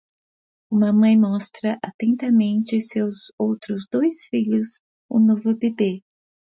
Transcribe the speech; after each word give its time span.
Uma 0.71 0.91
mãe 0.91 1.15
mostra 1.15 1.77
atentamente 1.83 2.81
seus 2.81 3.31
outros 3.37 3.85
dois 3.87 4.25
filhos 4.31 4.79
o 5.07 5.19
novo 5.19 5.55
bebê 5.55 6.01